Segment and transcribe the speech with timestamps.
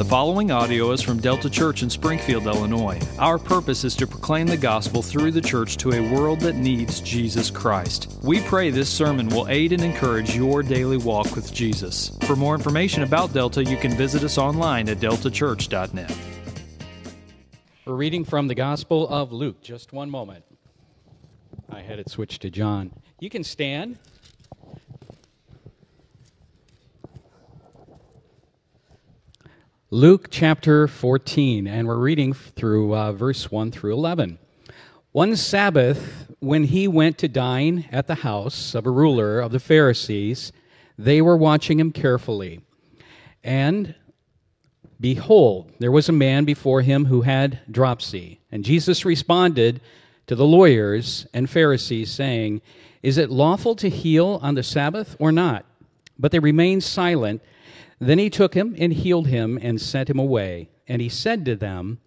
[0.00, 2.98] The following audio is from Delta Church in Springfield, Illinois.
[3.18, 7.02] Our purpose is to proclaim the gospel through the church to a world that needs
[7.02, 8.18] Jesus Christ.
[8.22, 12.16] We pray this sermon will aid and encourage your daily walk with Jesus.
[12.22, 16.16] For more information about Delta, you can visit us online at deltachurch.net.
[17.84, 19.60] We're reading from the Gospel of Luke.
[19.60, 20.46] Just one moment.
[21.68, 22.90] I had it switched to John.
[23.18, 23.98] You can stand.
[29.92, 34.38] Luke chapter 14, and we're reading through uh, verse 1 through 11.
[35.10, 39.58] One Sabbath, when he went to dine at the house of a ruler of the
[39.58, 40.52] Pharisees,
[40.96, 42.60] they were watching him carefully.
[43.42, 43.96] And
[45.00, 48.38] behold, there was a man before him who had dropsy.
[48.52, 49.80] And Jesus responded
[50.28, 52.62] to the lawyers and Pharisees, saying,
[53.02, 55.64] Is it lawful to heal on the Sabbath or not?
[56.16, 57.42] But they remained silent.
[58.00, 60.70] Then he took him and healed him and sent him away.
[60.88, 61.98] And he said to them,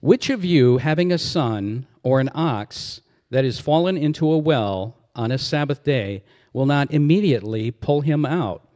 [0.00, 4.96] Which of you, having a son or an ox that is fallen into a well
[5.14, 8.66] on a Sabbath day, will not immediately pull him out?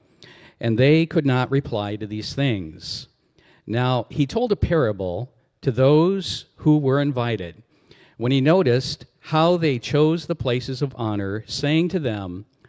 [0.60, 3.08] And they could not reply to these things.
[3.66, 7.62] Now he told a parable to those who were invited.
[8.18, 12.46] When he noticed how they chose the places of honor, saying to them,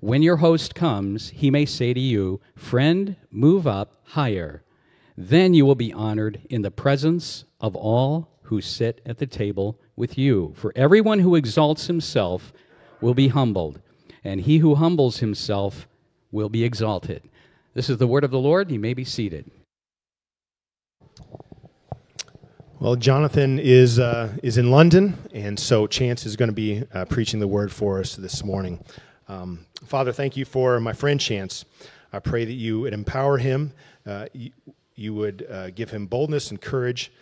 [0.00, 4.62] when your host comes, he may say to you, Friend, move up higher.
[5.16, 9.78] Then you will be honored in the presence of all who sit at the table
[9.96, 10.54] with you.
[10.56, 12.52] For everyone who exalts himself
[13.02, 13.80] will be humbled,
[14.24, 15.86] and he who humbles himself
[16.32, 17.28] will be exalted.
[17.74, 18.70] This is the word of the Lord.
[18.70, 19.50] You may be seated.
[22.80, 27.04] Well, Jonathan is uh, is in London, and so Chance is going to be uh,
[27.04, 28.82] preaching the word for us this morning.
[29.30, 31.64] Um, Father, thank you for my friend Chance.
[32.12, 33.72] I pray that you would empower him,
[34.04, 34.50] uh, you,
[34.96, 37.12] you, would uh, give him boldness and courage,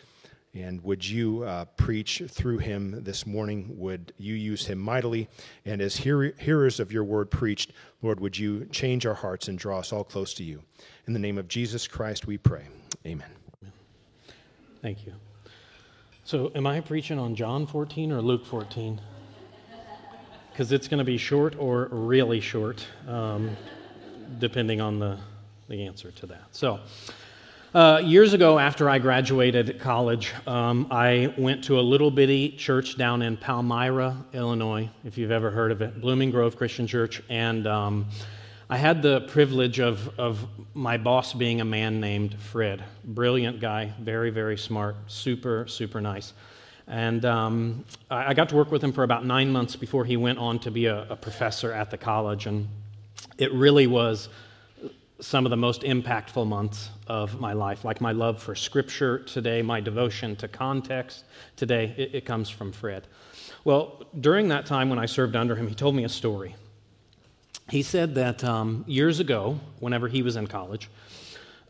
[0.54, 3.74] and would you uh, preach through him this morning?
[3.76, 5.28] Would you use him mightily?
[5.66, 9.58] And as hear- hearers of your word preached, Lord, would you change our hearts and
[9.58, 10.62] draw us all close to you?
[11.06, 12.68] In the name of Jesus Christ, we pray.
[13.04, 13.28] Amen.
[14.80, 15.12] Thank you.
[16.24, 18.98] So, am I preaching on John 14 or Luke 14?
[20.58, 23.56] Because it's going to be short or really short, um,
[24.40, 25.16] depending on the,
[25.68, 26.42] the answer to that.
[26.50, 26.80] So,
[27.72, 32.98] uh, years ago, after I graduated college, um, I went to a little bitty church
[32.98, 37.22] down in Palmyra, Illinois, if you've ever heard of it, Blooming Grove Christian Church.
[37.28, 38.06] And um,
[38.68, 40.44] I had the privilege of, of
[40.74, 42.82] my boss being a man named Fred.
[43.04, 46.32] Brilliant guy, very, very smart, super, super nice.
[46.88, 50.38] And um, I got to work with him for about nine months before he went
[50.38, 52.46] on to be a, a, professor at the college.
[52.46, 52.66] And
[53.36, 54.30] it really was
[55.20, 57.84] some of the most impactful months of my life.
[57.84, 61.24] Like my love for scripture today, my devotion to context
[61.56, 63.06] today, it, it comes from Fred.
[63.64, 66.54] Well, during that time when I served under him, he told me a story.
[67.68, 70.88] He said that um, years ago, whenever he was in college,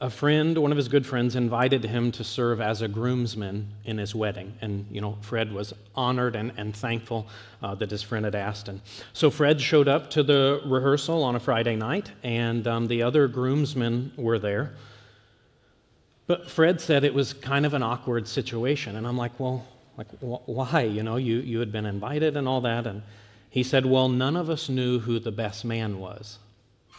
[0.00, 3.98] a friend, one of his good friends, invited him to serve as a groomsman in
[3.98, 4.54] his wedding.
[4.60, 7.26] And, you know, Fred was honored and, and thankful
[7.62, 8.68] uh, that his friend had asked.
[8.68, 8.80] him.
[9.12, 13.26] so Fred showed up to the rehearsal on a Friday night, and um, the other
[13.26, 14.74] groomsmen were there.
[16.28, 18.94] But Fred said it was kind of an awkward situation.
[18.94, 19.66] And I'm like, well,
[19.96, 20.82] like, wh- why?
[20.82, 22.86] You know, you, you had been invited and all that.
[22.86, 23.02] And
[23.50, 26.38] he said, well, none of us knew who the best man was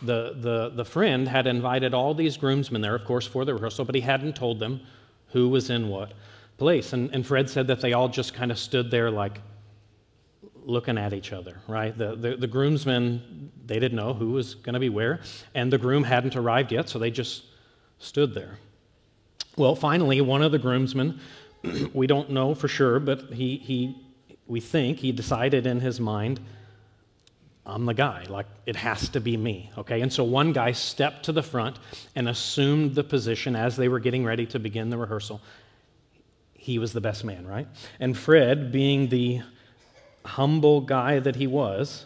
[0.01, 3.85] the, the, the friend had invited all these groomsmen there, of course, for the rehearsal,
[3.85, 4.81] but he hadn't told them
[5.29, 6.13] who was in what
[6.57, 6.93] place.
[6.93, 9.41] And, and Fred said that they all just kind of stood there like
[10.63, 11.97] looking at each other, right?
[11.97, 15.19] The, the, the groomsmen, they didn't know who was going to be where,
[15.55, 17.43] and the groom hadn't arrived yet, so they just
[17.97, 18.57] stood there.
[19.57, 21.19] Well, finally, one of the groomsmen,
[21.93, 23.97] we don't know for sure, but he, he,
[24.47, 26.39] we think he decided in his mind
[27.69, 28.25] I'm the guy.
[28.29, 29.71] Like, it has to be me.
[29.77, 30.01] Okay?
[30.01, 31.77] And so one guy stepped to the front
[32.15, 35.41] and assumed the position as they were getting ready to begin the rehearsal.
[36.53, 37.67] He was the best man, right?
[37.99, 39.41] And Fred, being the
[40.25, 42.05] humble guy that he was,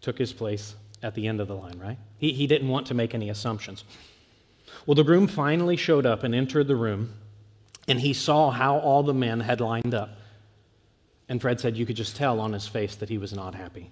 [0.00, 1.98] took his place at the end of the line, right?
[2.18, 3.84] He, he didn't want to make any assumptions.
[4.86, 7.14] Well, the groom finally showed up and entered the room,
[7.88, 10.10] and he saw how all the men had lined up.
[11.32, 13.90] And Fred said you could just tell on his face that he was not happy.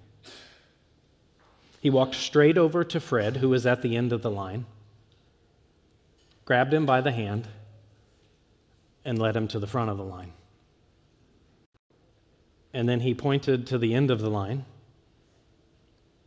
[1.79, 4.67] He walked straight over to Fred, who was at the end of the line,
[6.45, 7.47] grabbed him by the hand,
[9.03, 10.33] and led him to the front of the line.
[12.75, 14.63] And then he pointed to the end of the line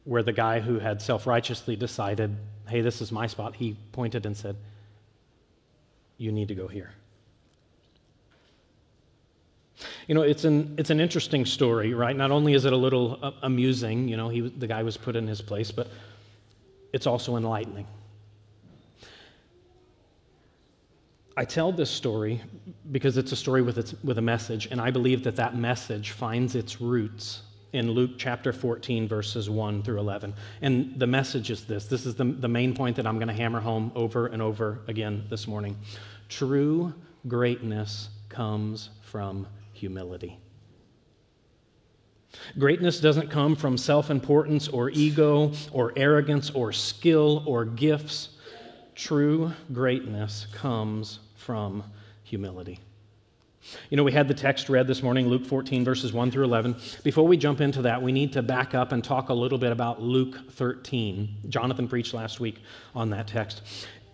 [0.03, 4.27] where the guy who had self righteously decided, hey, this is my spot, he pointed
[4.27, 4.57] and said,
[6.19, 6.91] You need to go here.
[10.06, 12.17] You know, it's an, it's an interesting story, right?
[12.17, 15.17] Not only is it a little uh, amusing, you know, he, the guy was put
[15.17, 15.89] in his place, but
[16.93, 17.87] it's also enlightening.
[21.37, 22.41] I tell this story
[22.93, 26.12] because it's a story with, its, with a message, and I believe that that message
[26.12, 27.43] finds its roots
[27.73, 30.33] in Luke chapter 14, verses 1 through 11.
[30.62, 33.35] And the message is this this is the, the main point that I'm going to
[33.35, 35.77] hammer home over and over again this morning.
[36.29, 36.95] True
[37.27, 40.38] greatness comes from humility.
[42.59, 48.31] Greatness doesn't come from self importance or ego or arrogance or skill or gifts.
[48.94, 51.85] True greatness comes from
[52.23, 52.81] humility.
[53.91, 56.77] You know, we had the text read this morning, Luke 14, verses 1 through 11.
[57.03, 59.73] Before we jump into that, we need to back up and talk a little bit
[59.73, 61.37] about Luke 13.
[61.49, 62.61] Jonathan preached last week
[62.94, 63.62] on that text.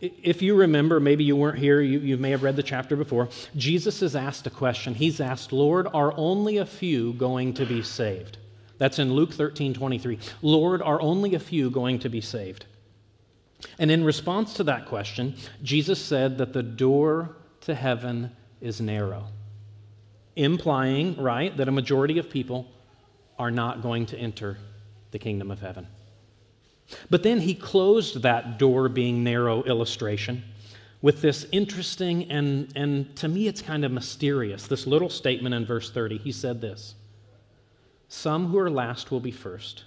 [0.01, 3.29] If you remember, maybe you weren't here, you, you may have read the chapter before.
[3.57, 4.95] Jesus is asked a question.
[4.95, 8.39] He's asked, Lord, are only a few going to be saved?
[8.79, 10.19] That's in Luke 13, 23.
[10.41, 12.65] Lord, are only a few going to be saved?
[13.79, 18.31] And in response to that question, Jesus said that the door to heaven
[18.63, 19.27] is narrow
[20.37, 22.67] implying, right, that a majority of people
[23.39, 24.59] are not going to enter
[25.11, 25.87] the kingdom of heaven.
[27.09, 30.45] But then he closed that door being narrow illustration
[31.03, 35.65] with this interesting and, and to me it's kind of mysterious, this little statement in
[35.65, 36.19] verse 30.
[36.19, 36.95] He said this
[38.09, 39.85] Some who are last will be first,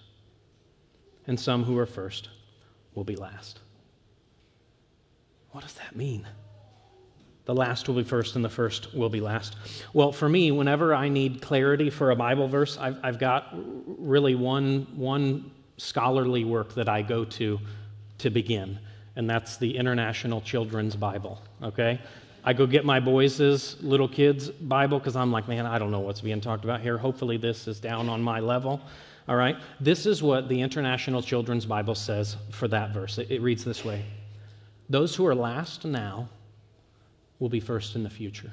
[1.27, 2.29] and some who are first
[2.95, 3.59] will be last.
[5.51, 6.27] What does that mean?
[7.45, 9.57] The last will be first and the first will be last.
[9.91, 14.33] Well, for me, whenever I need clarity for a Bible verse, I've, I've got really
[14.33, 17.59] one, one scholarly work that I go to
[18.19, 18.79] to begin,
[19.15, 21.99] and that's the International Children's Bible, okay?
[22.45, 26.01] I go get my boys' little kids' Bible because I'm like, man, I don't know
[26.01, 26.97] what's being talked about here.
[26.97, 28.81] Hopefully, this is down on my level.
[29.27, 29.57] All right?
[29.79, 33.17] This is what the International Children's Bible says for that verse.
[33.17, 34.03] It, it reads this way
[34.89, 36.27] Those who are last now
[37.39, 38.51] will be first in the future.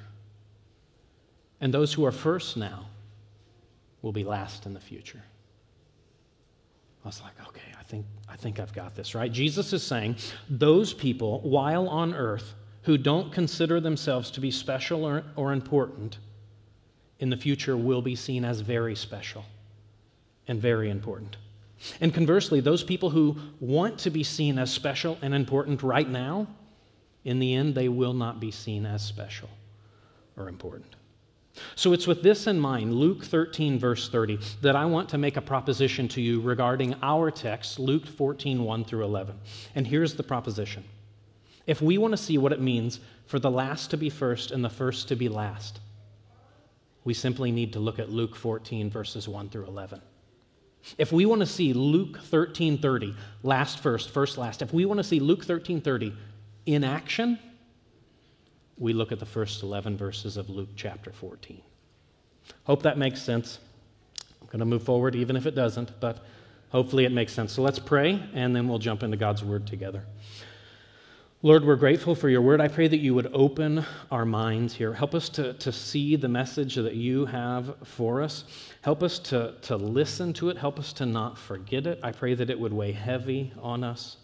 [1.60, 2.86] And those who are first now
[4.02, 5.22] will be last in the future.
[7.04, 9.32] I was like, okay, I think, I think I've got this, right?
[9.32, 10.16] Jesus is saying
[10.48, 16.18] those people, while on earth, who don't consider themselves to be special or, or important,
[17.18, 19.44] in the future will be seen as very special
[20.48, 21.36] and very important.
[22.00, 26.46] And conversely, those people who want to be seen as special and important right now
[27.24, 29.48] in the end, they will not be seen as special
[30.36, 30.96] or important.
[31.74, 35.36] So it's with this in mind, Luke 13, verse 30, that I want to make
[35.36, 39.38] a proposition to you regarding our text, Luke 14, 1 through 11.
[39.74, 40.84] And here's the proposition
[41.66, 44.64] If we want to see what it means for the last to be first and
[44.64, 45.80] the first to be last,
[47.04, 50.00] we simply need to look at Luke 14, verses 1 through 11.
[50.98, 55.04] If we want to see Luke 13:30, last first, first last, if we want to
[55.04, 56.14] see Luke 13:30
[56.66, 57.38] in action,
[58.80, 61.62] we look at the first 11 verses of Luke chapter 14.
[62.64, 63.60] Hope that makes sense.
[64.40, 66.24] I'm going to move forward even if it doesn't, but
[66.70, 67.52] hopefully it makes sense.
[67.52, 70.04] So let's pray, and then we'll jump into God's word together.
[71.42, 72.60] Lord, we're grateful for your word.
[72.60, 74.92] I pray that you would open our minds here.
[74.92, 78.44] Help us to, to see the message that you have for us.
[78.82, 80.58] Help us to, to listen to it.
[80.58, 82.00] Help us to not forget it.
[82.02, 84.16] I pray that it would weigh heavy on us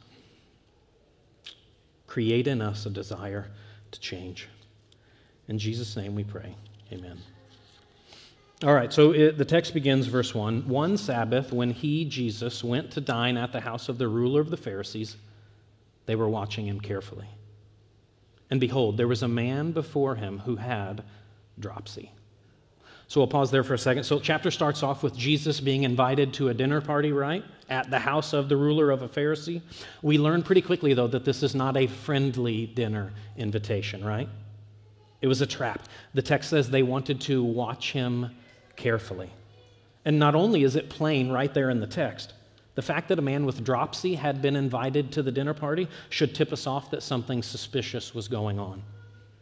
[2.07, 3.51] create in us a desire
[3.91, 4.49] to change.
[5.49, 6.55] In Jesus' name we pray.
[6.93, 7.19] Amen.
[8.65, 10.67] All right, so it, the text begins, verse 1.
[10.67, 14.49] One Sabbath, when he, Jesus, went to dine at the house of the ruler of
[14.49, 15.17] the Pharisees,
[16.07, 17.29] they were watching him carefully.
[18.51, 21.05] And behold, there was a man before him who had
[21.59, 22.13] dropsy.
[23.09, 24.03] So we'll pause there for a second.
[24.03, 27.45] So, chapter starts off with Jesus being invited to a dinner party, right?
[27.69, 29.63] At the house of the ruler of a Pharisee.
[30.03, 34.29] We learn pretty quickly, though, that this is not a friendly dinner invitation, right?
[35.21, 35.89] It was a trap.
[36.15, 38.31] The text says they wanted to watch him
[38.75, 39.31] carefully.
[40.05, 42.33] And not only is it plain right there in the text
[42.75, 46.35] The fact that a man with dropsy had been invited to the dinner party should
[46.35, 48.83] tip us off that something suspicious was going on.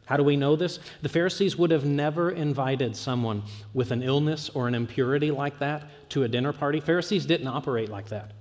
[0.07, 0.81] How do we know this?
[1.03, 3.43] The Pharisees would have never invited someone
[3.73, 6.81] with an illness or an impurity like that to a dinner party.
[6.81, 8.33] Pharisees didn't operate like that.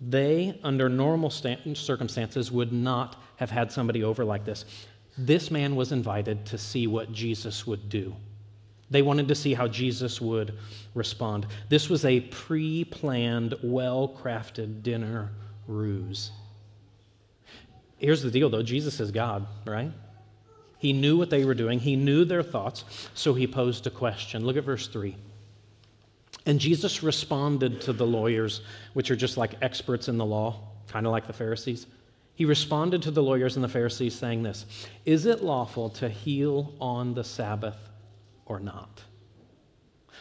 [0.00, 4.64] They, under normal circumstances, would not have had somebody over like this.
[5.18, 8.16] This man was invited to see what Jesus would do.
[8.90, 10.58] They wanted to see how Jesus would
[10.94, 11.46] respond.
[11.68, 15.30] This was a pre planned, well crafted dinner
[15.66, 16.30] ruse.
[17.98, 19.92] Here's the deal, though Jesus is God, right?
[20.80, 24.46] He knew what they were doing, he knew their thoughts, so he posed a question.
[24.46, 25.14] Look at verse 3.
[26.46, 28.62] And Jesus responded to the lawyers,
[28.94, 30.58] which are just like experts in the law,
[30.88, 31.86] kind of like the Pharisees.
[32.34, 34.64] He responded to the lawyers and the Pharisees saying this
[35.04, 37.76] Is it lawful to heal on the Sabbath
[38.46, 39.02] or not?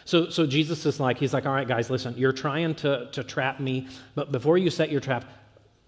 [0.03, 3.23] So, so Jesus is like, He's like, All right, guys, listen, you're trying to, to
[3.23, 5.23] trap me, but before you set your trap,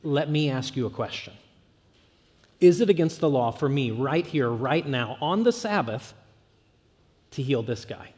[0.01, 1.33] let me ask you a question.
[2.61, 6.13] Is it against the law for me right here, right now, on the Sabbath,
[7.31, 8.13] to heal this guy?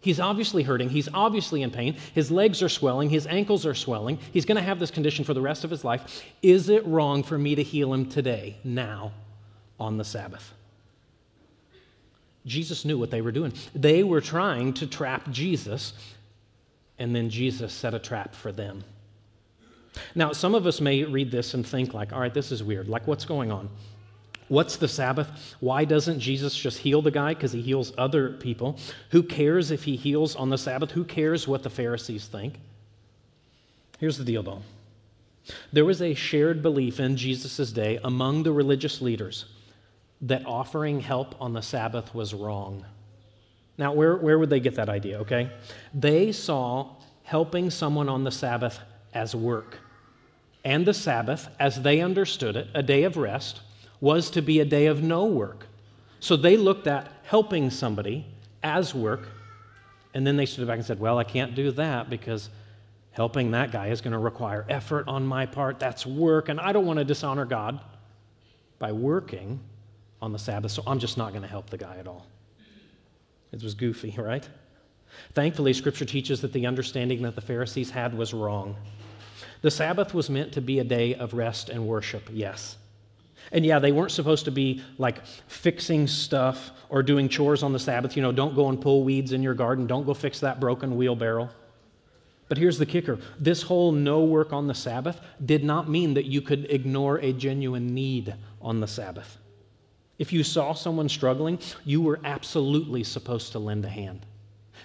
[0.00, 0.88] He's obviously hurting.
[0.88, 1.96] He's obviously in pain.
[2.12, 3.10] His legs are swelling.
[3.10, 4.18] His ankles are swelling.
[4.32, 6.24] He's going to have this condition for the rest of his life.
[6.42, 9.12] Is it wrong for me to heal him today, now,
[9.78, 10.52] on the Sabbath?
[12.44, 13.52] Jesus knew what they were doing.
[13.74, 15.92] They were trying to trap Jesus,
[16.98, 18.82] and then Jesus set a trap for them.
[20.14, 22.88] Now, some of us may read this and think, like, all right, this is weird.
[22.88, 23.68] Like, what's going on?
[24.48, 25.56] What's the Sabbath?
[25.60, 27.34] Why doesn't Jesus just heal the guy?
[27.34, 28.78] Because he heals other people.
[29.10, 30.90] Who cares if he heals on the Sabbath?
[30.90, 32.60] Who cares what the Pharisees think?
[33.98, 34.62] Here's the deal, though.
[35.72, 39.46] There was a shared belief in Jesus' day among the religious leaders
[40.20, 42.84] that offering help on the Sabbath was wrong.
[43.78, 45.50] Now, where, where would they get that idea, okay?
[45.94, 46.90] They saw
[47.24, 48.78] helping someone on the Sabbath
[49.14, 49.78] as work.
[50.64, 53.60] And the Sabbath, as they understood it, a day of rest,
[54.00, 55.66] was to be a day of no work.
[56.20, 58.26] So they looked at helping somebody
[58.62, 59.28] as work,
[60.14, 62.48] and then they stood back and said, Well, I can't do that because
[63.10, 65.80] helping that guy is going to require effort on my part.
[65.80, 67.80] That's work, and I don't want to dishonor God
[68.78, 69.60] by working
[70.20, 72.26] on the Sabbath, so I'm just not going to help the guy at all.
[73.50, 74.48] It was goofy, right?
[75.34, 78.76] Thankfully, Scripture teaches that the understanding that the Pharisees had was wrong.
[79.62, 82.76] The Sabbath was meant to be a day of rest and worship, yes.
[83.50, 87.78] And yeah, they weren't supposed to be like fixing stuff or doing chores on the
[87.78, 88.16] Sabbath.
[88.16, 90.96] You know, don't go and pull weeds in your garden, don't go fix that broken
[90.96, 91.50] wheelbarrow.
[92.48, 96.26] But here's the kicker this whole no work on the Sabbath did not mean that
[96.26, 99.38] you could ignore a genuine need on the Sabbath.
[100.18, 104.26] If you saw someone struggling, you were absolutely supposed to lend a hand.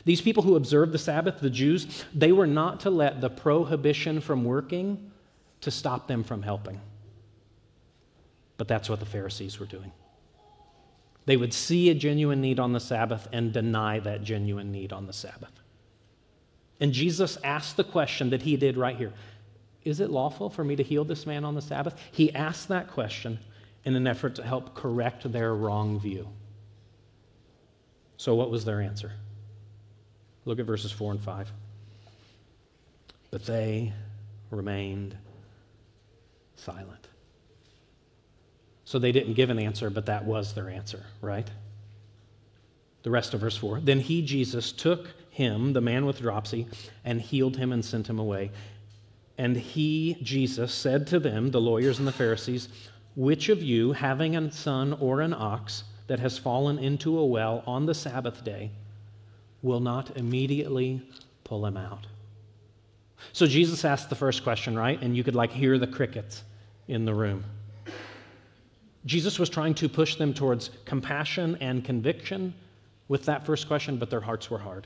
[0.08, 4.22] These people who observed the Sabbath, the Jews, they were not to let the prohibition
[4.22, 5.12] from working
[5.60, 6.80] to stop them from helping.
[8.56, 9.92] But that's what the Pharisees were doing.
[11.26, 15.08] They would see a genuine need on the Sabbath and deny that genuine need on
[15.08, 15.52] the Sabbath.
[16.80, 19.12] And Jesus asked the question that he did right here
[19.84, 21.96] Is it lawful for me to heal this man on the Sabbath?
[22.14, 23.40] He asked that question
[23.84, 26.30] in an effort to help correct their wrong view.
[28.16, 29.12] So, what was their answer?
[30.48, 31.52] Look at verses 4 and 5.
[33.32, 33.92] But they
[34.50, 35.14] remained
[36.56, 37.10] silent.
[38.86, 41.52] So they didn't give an answer, but that was their answer, right?
[43.04, 43.82] The rest of verse 4.
[43.82, 46.66] Then he, Jesus, took him, the man with dropsy,
[47.04, 48.52] and healed him and sent him away.
[49.38, 52.70] And he, Jesus, said to them, the lawyers and the Pharisees,
[53.18, 57.64] Which of you, having a son or an ox that has fallen into a well
[57.68, 58.72] on the Sabbath day,
[59.62, 61.02] will not immediately
[61.44, 62.06] pull him out.
[63.34, 65.02] So Jesus asked the first question, right?
[65.02, 66.44] And you could like hear the crickets
[66.88, 67.44] in the room.
[69.06, 72.54] Jesus was trying to push them towards compassion and conviction
[73.08, 74.86] with that first question, but their hearts were hard.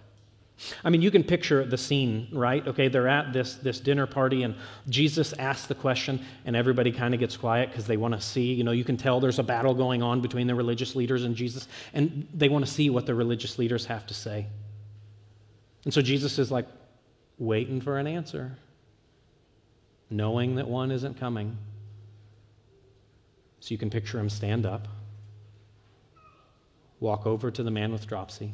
[0.84, 2.66] I mean, you can picture the scene, right?
[2.68, 4.56] Okay, they're at this, this dinner party, and
[4.90, 8.54] Jesus asks the question, and everybody kind of gets quiet because they want to see.
[8.54, 11.36] You know, you can tell there's a battle going on between the religious leaders and
[11.36, 14.48] Jesus, and they want to see what the religious leaders have to say.
[15.86, 16.68] And so Jesus is like
[17.40, 18.56] waiting for an answer,
[20.10, 21.58] knowing that one isn't coming.
[23.62, 24.88] So you can picture him stand up,
[27.00, 28.54] walk over to the man with dropsy,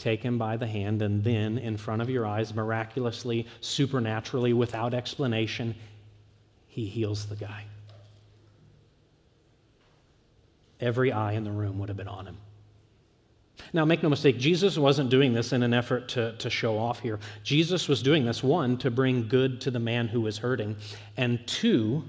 [0.00, 4.94] take him by the hand, and then, in front of your eyes, miraculously, supernaturally, without
[4.94, 5.74] explanation,
[6.66, 7.64] he heals the guy.
[10.80, 12.38] Every eye in the room would have been on him.
[13.72, 17.00] Now, make no mistake, Jesus wasn't doing this in an effort to, to show off
[17.00, 17.20] here.
[17.44, 20.76] Jesus was doing this, one, to bring good to the man who was hurting,
[21.16, 22.02] and two,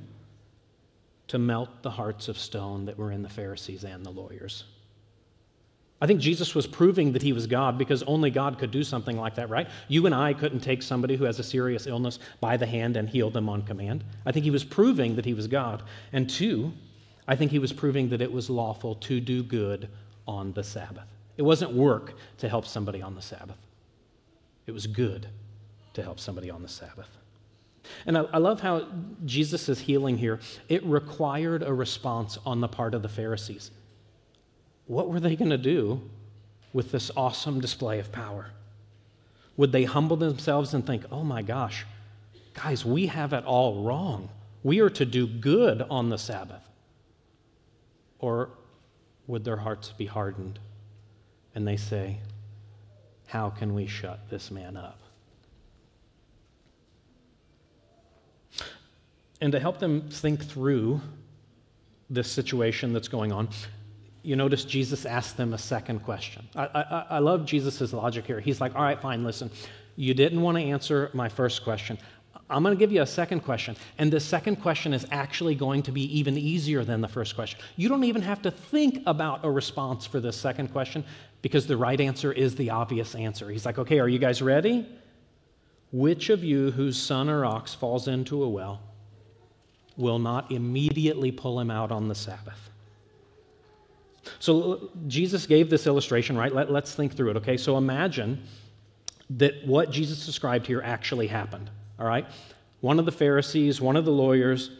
[1.27, 4.63] to melt the hearts of stone that were in the Pharisees and the lawyers.
[6.01, 9.17] I think Jesus was proving that he was God because only God could do something
[9.17, 9.69] like that, right?
[9.87, 13.07] You and I couldn't take somebody who has a serious illness by the hand and
[13.07, 14.03] heal them on command.
[14.25, 15.83] I think he was proving that he was God.
[16.11, 16.73] And two,
[17.27, 19.89] I think he was proving that it was lawful to do good
[20.27, 21.07] on the Sabbath.
[21.37, 23.57] It wasn't work to help somebody on the Sabbath,
[24.65, 25.27] it was good
[25.93, 27.09] to help somebody on the Sabbath.
[28.05, 28.87] And I, I love how
[29.25, 33.71] Jesus' healing here, it required a response on the part of the Pharisees.
[34.87, 36.01] What were they going to do
[36.73, 38.51] with this awesome display of power?
[39.57, 41.85] Would they humble themselves and think, oh my gosh,
[42.53, 44.29] guys, we have it all wrong.
[44.63, 46.61] We are to do good on the Sabbath.
[48.19, 48.49] Or
[49.27, 50.59] would their hearts be hardened
[51.55, 52.19] and they say,
[53.27, 54.99] How can we shut this man up?
[59.39, 61.01] And to help them think through
[62.09, 63.49] this situation that's going on,
[64.23, 66.47] you notice Jesus asked them a second question.
[66.55, 68.39] I, I, I love Jesus' logic here.
[68.39, 69.49] He's like, All right, fine, listen.
[69.95, 71.97] You didn't want to answer my first question.
[72.49, 73.77] I'm going to give you a second question.
[73.97, 77.59] And the second question is actually going to be even easier than the first question.
[77.77, 81.05] You don't even have to think about a response for this second question
[81.41, 83.49] because the right answer is the obvious answer.
[83.49, 84.85] He's like, okay, are you guys ready?
[85.93, 88.81] Which of you whose son or ox falls into a well
[89.97, 92.70] will not immediately pull him out on the Sabbath?
[94.41, 96.53] So Jesus gave this illustration, right?
[96.53, 97.55] Let, us think through it, okay?
[97.55, 98.43] So imagine
[99.31, 101.69] that what Jesus described here actually happened
[102.01, 102.25] all right?
[102.81, 104.71] One of the Pharisees, one of the lawyers,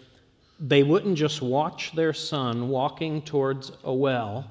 [0.59, 4.49] they wouldn't just watch their son walking towards a well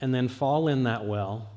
[0.00, 1.48] and then fall in that well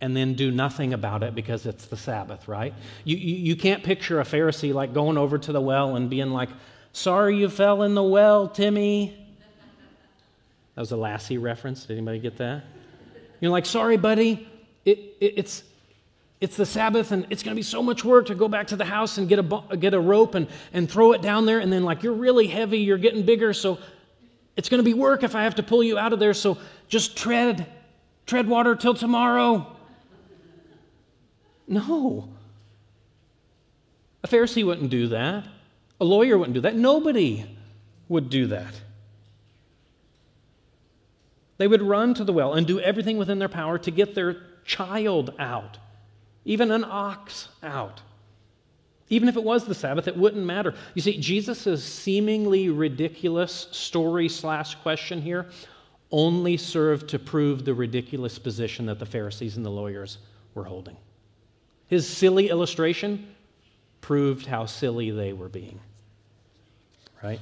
[0.00, 2.74] and then do nothing about it because it's the Sabbath, right?
[3.04, 6.30] You, you, you, can't picture a Pharisee like going over to the well and being
[6.30, 6.48] like,
[6.94, 9.21] Sorry you fell in the well, Timmy.
[10.74, 11.84] That was a Lassie reference.
[11.84, 12.64] Did anybody get that?
[13.40, 14.48] You're like, Sorry, buddy.
[14.84, 15.62] It, it, it's,
[16.40, 18.76] it's the Sabbath, and it's going to be so much work to go back to
[18.76, 21.60] the house and get a, get a rope and, and throw it down there.
[21.60, 23.78] And then, like, you're really heavy, you're getting bigger, so
[24.56, 26.34] it's going to be work if I have to pull you out of there.
[26.34, 27.66] So just tread,
[28.26, 29.76] tread water till tomorrow.
[31.68, 32.28] No.
[34.24, 35.44] A Pharisee wouldn't do that.
[36.00, 36.74] A lawyer wouldn't do that.
[36.74, 37.46] Nobody
[38.08, 38.74] would do that.
[41.62, 44.38] They would run to the well and do everything within their power to get their
[44.64, 45.78] child out
[46.44, 48.00] even an ox out.
[49.08, 50.74] Even if it was the Sabbath, it wouldn't matter.
[50.94, 55.46] You see, Jesus' seemingly ridiculous story slash question here
[56.10, 60.18] only served to prove the ridiculous position that the Pharisees and the lawyers
[60.54, 60.96] were holding.
[61.86, 63.34] His silly illustration
[64.00, 65.78] proved how silly they were being.
[67.22, 67.40] Right?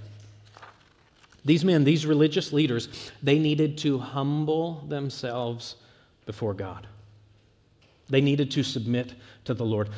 [1.45, 2.89] These men, these religious leaders,
[3.23, 5.77] they needed to humble themselves
[6.27, 6.87] before God.
[8.09, 9.89] They needed to submit to the Lord.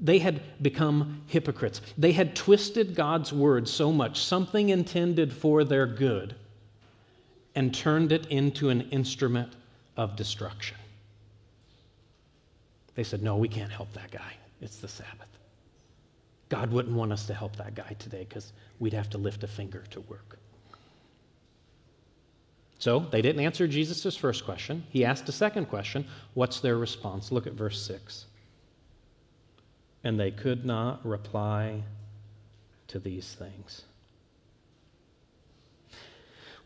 [0.00, 1.80] They had become hypocrites.
[1.98, 6.36] They had twisted God's word so much, something intended for their good,
[7.54, 9.54] and turned it into an instrument
[9.96, 10.76] of destruction.
[12.94, 14.34] They said, No, we can't help that guy.
[14.60, 15.28] It's the Sabbath.
[16.48, 19.48] God wouldn't want us to help that guy today because we'd have to lift a
[19.48, 20.38] finger to work.
[22.78, 24.84] So they didn't answer Jesus' first question.
[24.90, 26.06] He asked a second question.
[26.34, 27.32] What's their response?
[27.32, 28.26] Look at verse 6.
[30.04, 31.82] And they could not reply
[32.86, 33.82] to these things.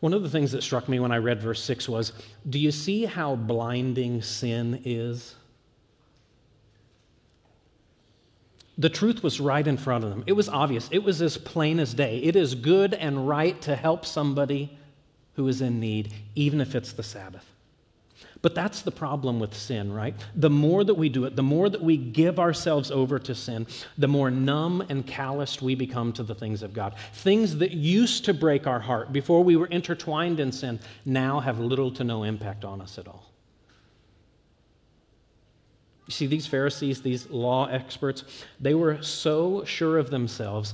[0.01, 2.13] One of the things that struck me when I read verse 6 was
[2.49, 5.35] do you see how blinding sin is?
[8.77, 10.23] The truth was right in front of them.
[10.27, 10.89] It was obvious.
[10.91, 12.17] It was as plain as day.
[12.17, 14.77] It is good and right to help somebody
[15.35, 17.45] who is in need, even if it's the Sabbath.
[18.41, 20.13] But that's the problem with sin, right?
[20.35, 23.65] The more that we do it, the more that we give ourselves over to sin,
[23.97, 26.95] the more numb and calloused we become to the things of God.
[27.13, 31.59] Things that used to break our heart before we were intertwined in sin now have
[31.59, 33.31] little to no impact on us at all.
[36.05, 38.25] You see, these Pharisees, these law experts,
[38.59, 40.73] they were so sure of themselves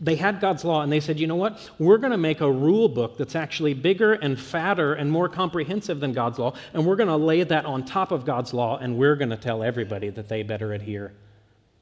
[0.00, 1.70] they had God's law and they said, you know what?
[1.78, 6.00] We're going to make a rule book that's actually bigger and fatter and more comprehensive
[6.00, 8.96] than God's law, and we're going to lay that on top of God's law, and
[8.96, 11.12] we're going to tell everybody that they better adhere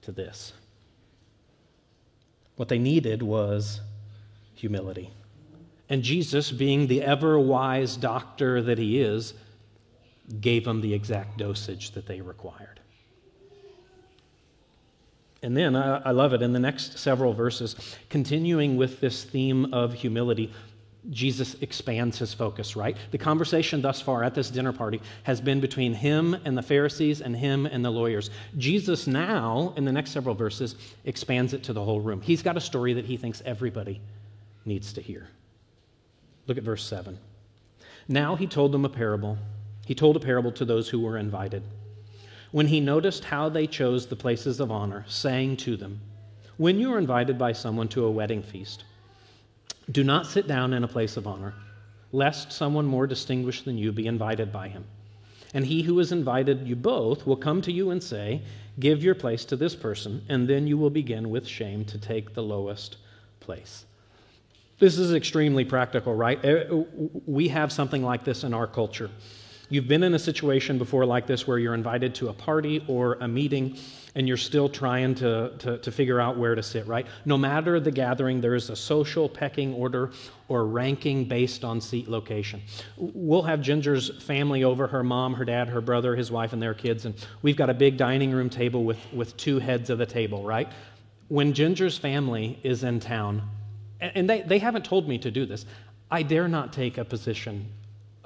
[0.02, 0.52] to this.
[2.56, 3.80] What they needed was
[4.54, 5.10] humility.
[5.88, 9.34] And Jesus, being the ever wise doctor that he is,
[10.40, 12.80] gave them the exact dosage that they required.
[15.46, 17.76] And then I, I, love it in the next several verses,
[18.10, 20.52] continuing with this theme of humility,
[21.10, 22.96] Jesus expands his focus, right?
[23.12, 27.20] The conversation thus far at this dinner party has been between him and the Pharisees
[27.20, 28.30] and him and the lawyers.
[28.58, 32.20] Jesus now, in the next several verses, expands it to the whole room.
[32.20, 34.00] He's got a story that he thinks everybody
[34.64, 35.28] needs to hear.
[36.48, 37.16] Look at verse 7.
[38.08, 39.38] Now he told them a parable.
[39.86, 41.62] He told a parable to those who were invited.
[42.56, 46.00] When he noticed how they chose the places of honor, saying to them,
[46.56, 48.84] When you are invited by someone to a wedding feast,
[49.92, 51.52] do not sit down in a place of honor,
[52.12, 54.86] lest someone more distinguished than you be invited by him.
[55.52, 58.40] And he who has invited you both will come to you and say,
[58.80, 62.32] Give your place to this person, and then you will begin with shame to take
[62.32, 62.96] the lowest
[63.38, 63.84] place.
[64.78, 66.42] This is extremely practical, right?
[66.42, 66.84] Uh,
[67.26, 69.10] we have something like this in our culture.
[69.68, 73.14] You've been in a situation before like this where you're invited to a party or
[73.14, 73.76] a meeting
[74.14, 77.06] and you're still trying to, to, to, figure out where to sit, right?
[77.24, 80.12] No matter the gathering, there is a social pecking order
[80.48, 82.62] or ranking based on seat location.
[82.96, 86.72] We'll have Ginger's family over her mom, her dad, her brother, his wife, and their
[86.72, 90.06] kids, and we've got a big dining room table with, with two heads of the
[90.06, 90.68] table, right?
[91.28, 93.42] When Ginger's family is in town,
[94.00, 95.66] and they, they haven't told me to do this,
[96.10, 97.66] I dare not take a position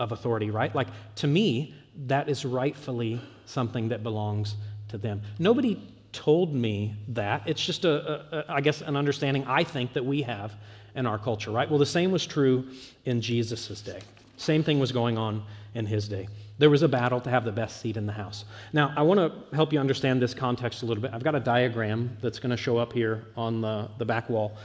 [0.00, 0.74] of authority, right?
[0.74, 1.74] Like, to me,
[2.06, 4.56] that is rightfully something that belongs
[4.88, 5.22] to them.
[5.38, 5.80] Nobody
[6.12, 7.42] told me that.
[7.46, 10.52] It's just, a, a, a, I guess, an understanding I think that we have
[10.96, 11.68] in our culture, right?
[11.68, 12.68] Well, the same was true
[13.04, 14.00] in Jesus' day.
[14.36, 16.26] Same thing was going on in his day.
[16.58, 18.44] There was a battle to have the best seat in the house.
[18.72, 21.12] Now, I want to help you understand this context a little bit.
[21.14, 24.56] I've got a diagram that's going to show up here on the, the back wall.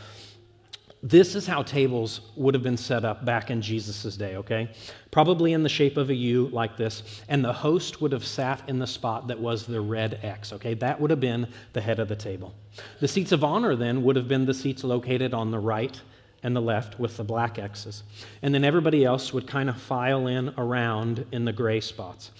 [1.07, 4.71] This is how tables would have been set up back in Jesus' day, okay?
[5.11, 7.21] Probably in the shape of a U like this.
[7.29, 10.73] And the host would have sat in the spot that was the red X, okay?
[10.73, 12.55] That would have been the head of the table.
[13.01, 16.01] The seats of honor then would have been the seats located on the right
[16.41, 18.01] and the left with the black X's.
[18.41, 22.31] And then everybody else would kind of file in around in the gray spots.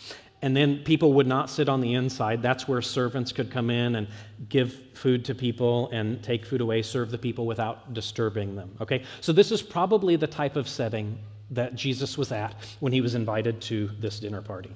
[0.46, 2.44] And then people would not sit on the inside.
[2.44, 4.08] That's where servants could come in and
[4.48, 8.70] give food to people and take food away, serve the people without disturbing them.
[8.80, 9.02] Okay?
[9.22, 11.18] So this is probably the type of setting
[11.50, 14.72] that Jesus was at when he was invited to this dinner party.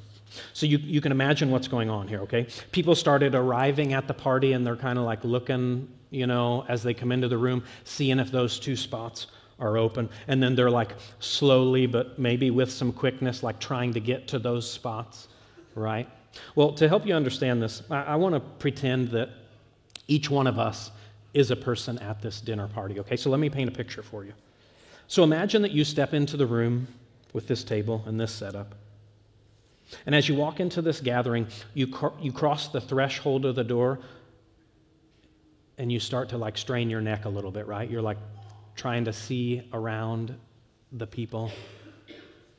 [0.53, 2.47] So you, you can imagine what's going on here, okay?
[2.71, 6.81] People started arriving at the party and they're kind of like looking, you know, as
[6.81, 9.27] they come into the room, seeing if those two spots
[9.59, 10.09] are open.
[10.27, 14.39] And then they're like slowly, but maybe with some quickness, like trying to get to
[14.39, 15.27] those spots
[15.75, 16.07] right?
[16.55, 19.29] Well, to help you understand this, I, I want to pretend that
[20.07, 20.91] each one of us
[21.33, 23.15] is a person at this dinner party, okay?
[23.15, 24.33] So let me paint a picture for you.
[25.07, 26.87] So imagine that you step into the room
[27.33, 28.75] with this table and this setup.
[30.05, 33.63] And as you walk into this gathering, you, cr- you cross the threshold of the
[33.63, 33.99] door
[35.77, 37.89] and you start to like strain your neck a little bit, right?
[37.89, 38.17] You're like
[38.75, 40.35] trying to see around
[40.91, 41.51] the people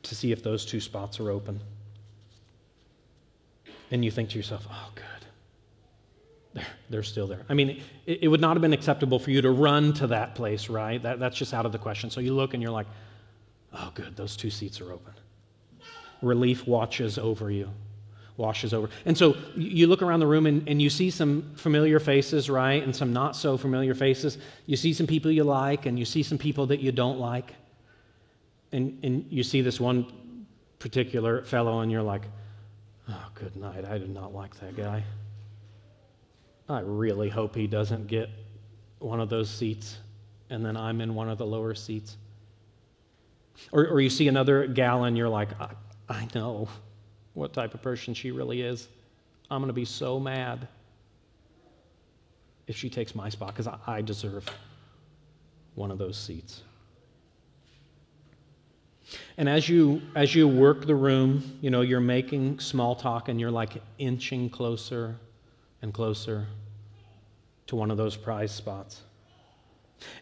[0.02, 1.60] to see if those two spots are open
[3.90, 5.04] and you think to yourself, oh, good.
[6.52, 7.42] They're, they're still there.
[7.48, 10.34] I mean, it, it, would not have been acceptable for you to run to that
[10.34, 11.02] place, right?
[11.02, 12.10] That, that's just out of the question.
[12.10, 12.86] So you look and you're like,
[13.72, 15.12] oh, good, those two seats are open.
[16.22, 17.70] Relief watches over you,
[18.36, 18.90] washes over.
[19.06, 22.82] And so you look around the room and, and you see some familiar faces, right?
[22.82, 24.38] And some not so familiar faces.
[24.66, 27.54] You see some people you like and you see some people that you don't like.
[28.72, 30.46] And, and you see this one
[30.78, 32.22] particular fellow and you're like,
[33.10, 33.84] Oh, good night.
[33.84, 35.02] I do not like that guy.
[36.68, 38.30] I really hope he doesn't get
[39.00, 39.98] one of those seats
[40.50, 42.16] and then I'm in one of the lower seats.
[43.72, 45.70] Or, or you see another gal and you're like, I,
[46.08, 46.68] I know
[47.34, 48.88] what type of person she really is.
[49.50, 50.68] I'm going to be so mad
[52.68, 54.48] if she takes my spot because I, I deserve
[55.74, 56.62] one of those seats.
[59.36, 63.40] And as you as you work the room, you know, you're making small talk and
[63.40, 65.16] you're like inching closer
[65.82, 66.46] and closer
[67.66, 69.02] to one of those prize spots.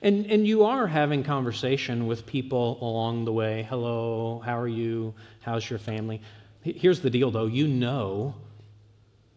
[0.03, 3.67] And and you are having conversation with people along the way.
[3.69, 5.15] Hello, how are you?
[5.41, 6.21] How's your family?
[6.63, 8.35] Here's the deal though, you know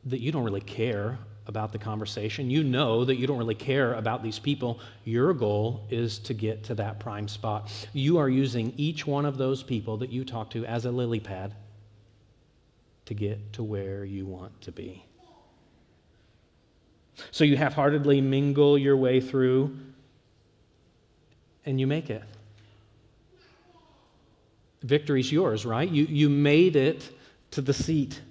[0.06, 1.20] that you don't really care
[1.52, 2.50] about the conversation.
[2.50, 4.80] You know that you don't really care about these people.
[5.04, 7.70] Your goal is to get to that prime spot.
[7.92, 11.20] You are using each one of those people that you talk to as a lily
[11.20, 11.54] pad
[13.06, 15.04] to get to where you want to be.
[17.32, 19.78] So you half heartedly mingle your way through
[21.66, 22.24] and you make it.
[24.84, 25.90] Victory's yours, right?
[25.90, 27.12] You, you made it
[27.52, 28.22] to the seat.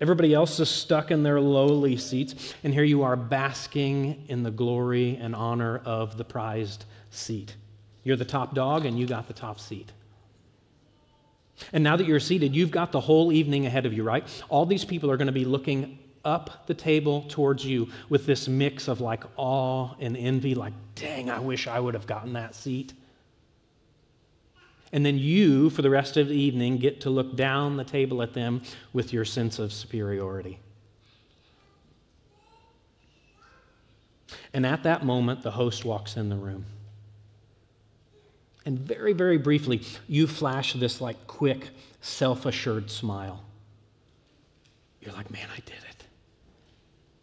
[0.00, 4.50] Everybody else is stuck in their lowly seats, and here you are basking in the
[4.50, 7.54] glory and honor of the prized seat.
[8.02, 9.92] You're the top dog, and you got the top seat.
[11.72, 14.26] And now that you're seated, you've got the whole evening ahead of you, right?
[14.48, 18.48] All these people are going to be looking up the table towards you with this
[18.48, 22.54] mix of like awe and envy, like, dang, I wish I would have gotten that
[22.54, 22.94] seat.
[24.94, 28.22] And then you, for the rest of the evening, get to look down the table
[28.22, 30.60] at them with your sense of superiority.
[34.52, 36.64] And at that moment, the host walks in the room.
[38.64, 43.42] And very, very briefly, you flash this like quick, self assured smile.
[45.00, 46.04] You're like, man, I did it.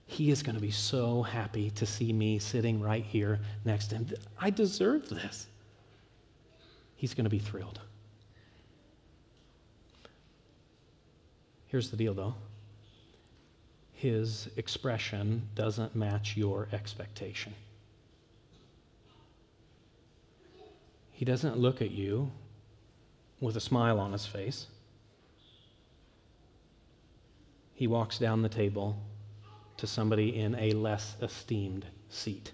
[0.07, 3.95] He is going to be so happy to see me sitting right here next to
[3.95, 4.07] him.
[4.37, 5.47] I deserve this.
[7.01, 7.79] He's going to be thrilled.
[11.65, 12.35] Here's the deal, though
[13.91, 17.55] his expression doesn't match your expectation.
[21.09, 22.31] He doesn't look at you
[23.39, 24.67] with a smile on his face.
[27.73, 29.01] He walks down the table
[29.77, 32.51] to somebody in a less esteemed seat.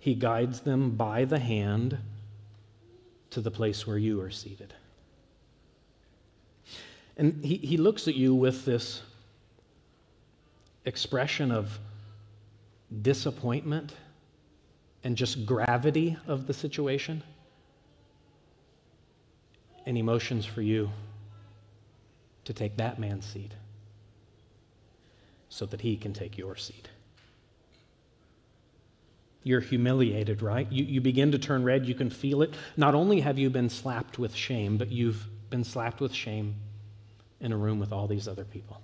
[0.00, 1.98] He guides them by the hand
[3.30, 4.74] to the place where you are seated.
[7.16, 9.02] And he, he looks at you with this
[10.84, 11.78] expression of
[13.02, 13.94] disappointment
[15.04, 17.22] and just gravity of the situation
[19.84, 20.90] and emotions for you
[22.44, 23.52] to take that man's seat
[25.48, 26.88] so that he can take your seat.
[29.44, 30.70] You're humiliated, right?
[30.70, 31.86] You, you begin to turn red.
[31.86, 32.54] You can feel it.
[32.76, 36.54] Not only have you been slapped with shame, but you've been slapped with shame
[37.40, 38.80] in a room with all these other people.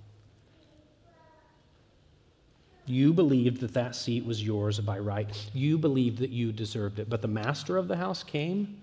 [2.85, 5.35] You believed that that seat was yours by right.
[5.53, 7.09] You believed that you deserved it.
[7.09, 8.77] But the master of the house came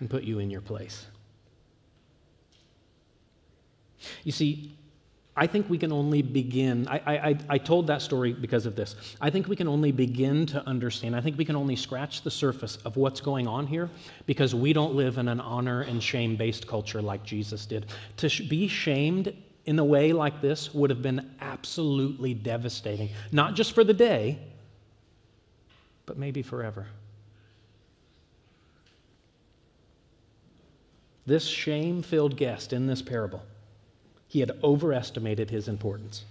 [0.00, 1.06] and put you in your place.
[4.24, 4.76] You see,
[5.38, 6.88] I think we can only begin.
[6.88, 8.96] I, I, I told that story because of this.
[9.20, 11.14] I think we can only begin to understand.
[11.14, 13.90] I think we can only scratch the surface of what's going on here
[14.24, 17.86] because we don't live in an honor and shame based culture like Jesus did.
[18.16, 23.54] To sh- be shamed in a way like this would have been absolutely devastating, not
[23.54, 24.38] just for the day,
[26.06, 26.86] but maybe forever.
[31.26, 33.42] This shame filled guest in this parable,
[34.28, 36.24] he had overestimated his importance.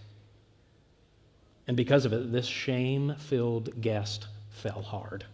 [1.68, 5.26] And because of it, this shame filled guest fell hard.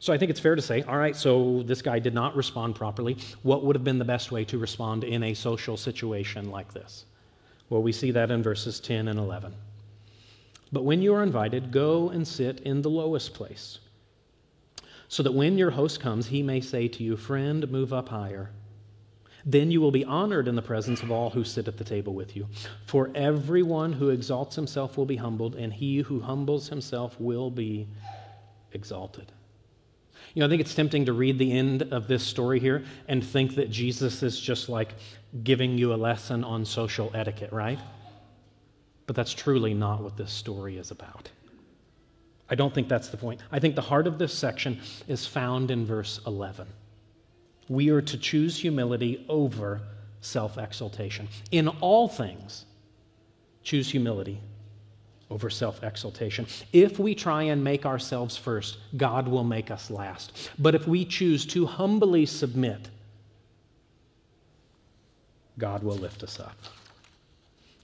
[0.00, 2.74] So I think it's fair to say, all right, so this guy did not respond
[2.74, 3.16] properly.
[3.42, 7.06] What would have been the best way to respond in a social situation like this?
[7.70, 9.54] Well, we see that in verses 10 and 11.
[10.72, 13.78] But when you are invited, go and sit in the lowest place,
[15.08, 18.50] so that when your host comes, he may say to you, Friend, move up higher.
[19.46, 22.14] Then you will be honored in the presence of all who sit at the table
[22.14, 22.48] with you.
[22.86, 27.86] For everyone who exalts himself will be humbled, and he who humbles himself will be
[28.72, 29.30] exalted.
[30.32, 33.24] You know, I think it's tempting to read the end of this story here and
[33.24, 34.94] think that Jesus is just like
[35.42, 37.78] giving you a lesson on social etiquette, right?
[39.06, 41.30] But that's truly not what this story is about.
[42.48, 43.42] I don't think that's the point.
[43.52, 46.66] I think the heart of this section is found in verse 11.
[47.68, 49.80] We are to choose humility over
[50.20, 51.28] self exaltation.
[51.50, 52.64] In all things,
[53.62, 54.40] choose humility
[55.30, 56.46] over self exaltation.
[56.72, 60.50] If we try and make ourselves first, God will make us last.
[60.58, 62.88] But if we choose to humbly submit,
[65.58, 66.56] God will lift us up.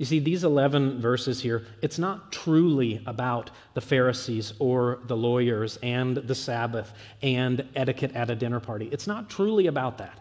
[0.00, 5.78] You see, these 11 verses here, it's not truly about the Pharisees or the lawyers
[5.82, 8.88] and the Sabbath and etiquette at a dinner party.
[8.92, 10.18] It's not truly about that.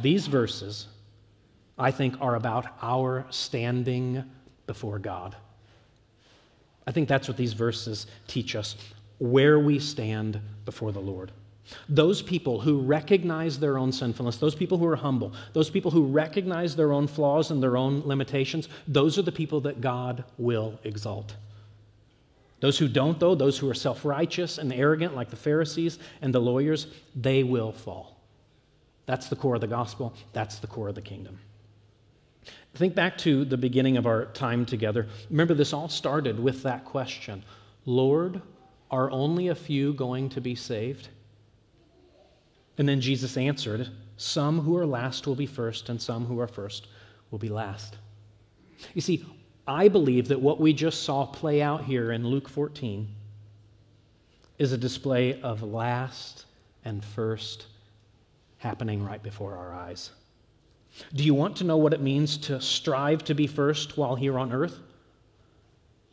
[0.00, 0.86] These verses,
[1.76, 4.22] I think, are about our standing
[4.68, 5.34] before God.
[6.86, 8.76] I think that's what these verses teach us
[9.18, 11.32] where we stand before the Lord.
[11.88, 16.06] Those people who recognize their own sinfulness, those people who are humble, those people who
[16.06, 20.78] recognize their own flaws and their own limitations, those are the people that God will
[20.84, 21.34] exalt.
[22.60, 26.34] Those who don't, though, those who are self righteous and arrogant, like the Pharisees and
[26.34, 28.16] the lawyers, they will fall.
[29.06, 31.38] That's the core of the gospel, that's the core of the kingdom.
[32.74, 35.08] Think back to the beginning of our time together.
[35.28, 37.42] Remember, this all started with that question
[37.86, 38.40] Lord,
[38.90, 41.08] are only a few going to be saved?
[42.80, 46.48] And then Jesus answered, Some who are last will be first, and some who are
[46.48, 46.86] first
[47.30, 47.98] will be last.
[48.94, 49.22] You see,
[49.66, 53.06] I believe that what we just saw play out here in Luke 14
[54.56, 56.46] is a display of last
[56.82, 57.66] and first
[58.56, 60.12] happening right before our eyes.
[61.14, 64.38] Do you want to know what it means to strive to be first while here
[64.38, 64.78] on earth?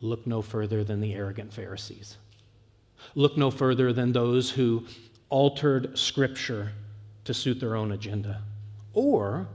[0.02, 2.18] Look no further than the arrogant Pharisees.
[3.14, 4.84] Look no further than those who
[5.30, 6.72] altered Scripture
[7.24, 8.42] to suit their own agenda.
[8.94, 9.46] Or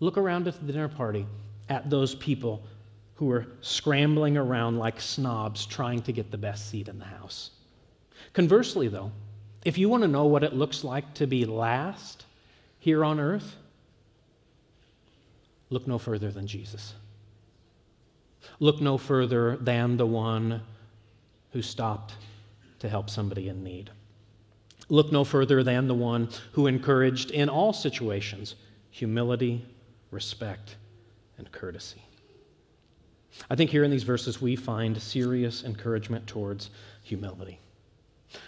[0.00, 1.26] look around at the dinner party
[1.68, 2.62] at those people
[3.16, 7.50] who are scrambling around like snobs trying to get the best seat in the house.
[8.32, 9.10] Conversely, though,
[9.64, 12.24] if you want to know what it looks like to be last
[12.78, 13.56] here on earth,
[15.70, 16.94] look no further than Jesus.
[18.60, 20.62] Look no further than the one
[21.52, 22.14] who stopped
[22.78, 23.90] to help somebody in need.
[24.88, 28.54] Look no further than the one who encouraged in all situations
[28.90, 29.62] humility,
[30.10, 30.76] respect,
[31.36, 32.02] and courtesy.
[33.50, 36.70] I think here in these verses we find serious encouragement towards
[37.02, 37.60] humility.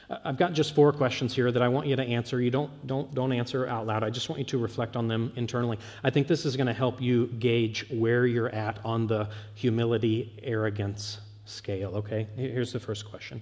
[0.08, 2.40] I've got just four questions here that I want you to answer.
[2.40, 4.02] You don't, don't, don't answer out loud.
[4.02, 5.78] I just want you to reflect on them internally.
[6.02, 10.38] I think this is going to help you gauge where you're at on the humility
[10.42, 12.26] arrogance scale, okay?
[12.36, 13.40] Here's the first question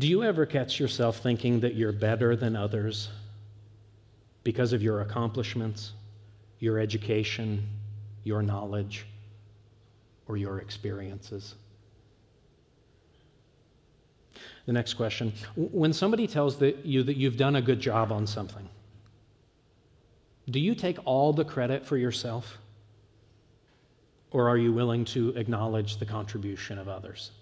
[0.00, 3.10] Do you ever catch yourself thinking that you're better than others
[4.44, 5.92] because of your accomplishments,
[6.58, 7.68] your education,
[8.24, 9.04] your knowledge,
[10.26, 11.54] or your experiences?
[14.64, 18.26] The next question When somebody tells that you that you've done a good job on
[18.26, 18.66] something,
[20.48, 22.56] do you take all the credit for yourself?
[24.30, 27.32] Or are you willing to acknowledge the contribution of others?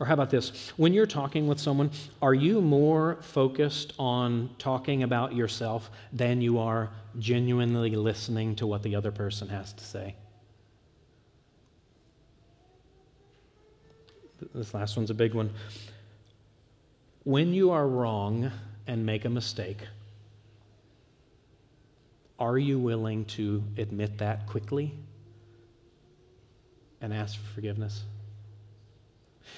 [0.00, 0.72] Or how about this?
[0.76, 1.90] When you're talking with someone,
[2.22, 8.82] are you more focused on talking about yourself than you are genuinely listening to what
[8.82, 10.14] the other person has to say?
[14.54, 15.50] This last one's a big one.
[17.24, 18.52] When you are wrong
[18.86, 19.78] and make a mistake,
[22.38, 24.94] are you willing to admit that quickly
[27.00, 28.04] and ask for forgiveness?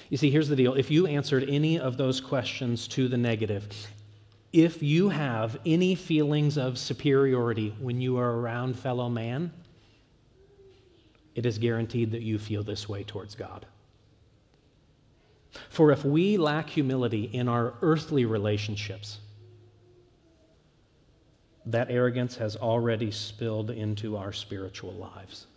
[0.09, 0.73] You see, here's the deal.
[0.73, 3.67] If you answered any of those questions to the negative,
[4.53, 9.51] if you have any feelings of superiority when you are around fellow man,
[11.35, 13.65] it is guaranteed that you feel this way towards God.
[15.69, 19.19] For if we lack humility in our earthly relationships,
[21.65, 25.47] that arrogance has already spilled into our spiritual lives.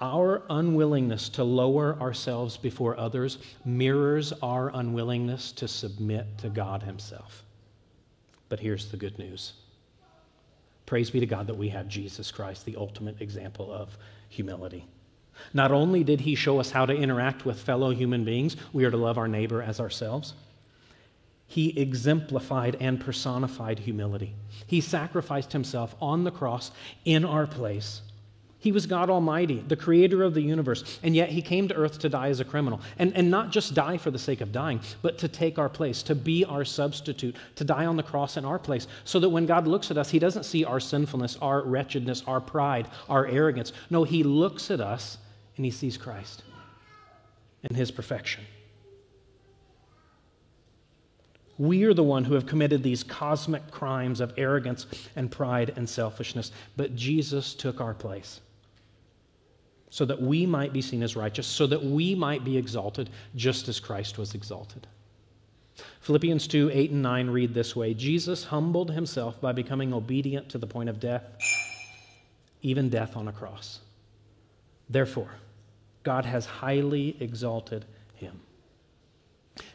[0.00, 7.42] Our unwillingness to lower ourselves before others mirrors our unwillingness to submit to God Himself.
[8.48, 9.54] But here's the good news
[10.86, 14.86] Praise be to God that we have Jesus Christ, the ultimate example of humility.
[15.52, 18.90] Not only did he show us how to interact with fellow human beings, we are
[18.90, 20.34] to love our neighbor as ourselves.
[21.46, 24.34] He exemplified and personified humility.
[24.66, 26.70] He sacrificed himself on the cross
[27.04, 28.02] in our place.
[28.60, 32.00] He was God Almighty, the creator of the universe, and yet he came to earth
[32.00, 32.80] to die as a criminal.
[32.98, 36.02] And, and not just die for the sake of dying, but to take our place,
[36.04, 39.46] to be our substitute, to die on the cross in our place, so that when
[39.46, 43.72] God looks at us, he doesn't see our sinfulness, our wretchedness, our pride, our arrogance.
[43.90, 45.18] No, he looks at us
[45.56, 46.42] and he sees Christ
[47.62, 48.42] and his perfection.
[51.58, 55.88] We are the one who have committed these cosmic crimes of arrogance and pride and
[55.88, 58.40] selfishness, but Jesus took our place
[59.90, 63.68] so that we might be seen as righteous, so that we might be exalted just
[63.68, 64.86] as Christ was exalted.
[66.00, 70.58] Philippians 2 8 and 9 read this way Jesus humbled himself by becoming obedient to
[70.58, 71.24] the point of death,
[72.62, 73.80] even death on a cross.
[74.90, 75.30] Therefore,
[76.02, 78.40] God has highly exalted him.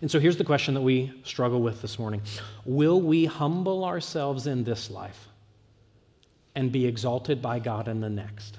[0.01, 2.21] And so here's the question that we struggle with this morning
[2.65, 5.27] Will we humble ourselves in this life
[6.55, 8.57] and be exalted by God in the next?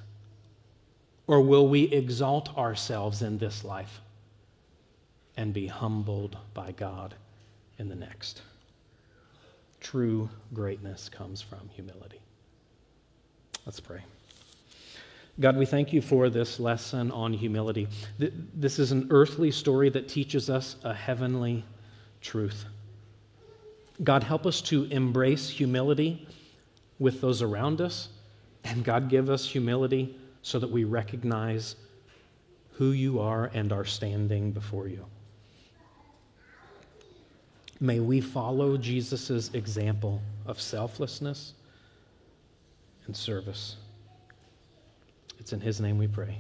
[1.27, 4.01] Or will we exalt ourselves in this life
[5.37, 7.15] and be humbled by God
[7.79, 8.43] in the next?
[9.81, 12.21] True greatness comes from humility.
[13.67, 14.03] Let's pray.
[15.41, 17.89] God, we thank you for this lesson on humility.
[18.19, 21.65] This is an earthly story that teaches us a heavenly
[22.21, 22.67] truth.
[24.03, 26.29] God, help us to embrace humility
[26.99, 28.09] with those around us.
[28.63, 31.75] And God, give us humility so that we recognize
[32.75, 35.07] who you are and are standing before you.
[37.81, 41.55] May we follow Jesus' example of selflessness
[43.07, 43.77] and service.
[45.41, 46.39] It's in his name we pray.